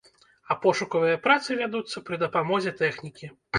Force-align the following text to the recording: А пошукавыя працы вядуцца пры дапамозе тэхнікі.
А 0.55 0.55
пошукавыя 0.63 1.19
працы 1.27 1.59
вядуцца 1.61 2.05
пры 2.09 2.21
дапамозе 2.25 2.77
тэхнікі. 2.83 3.33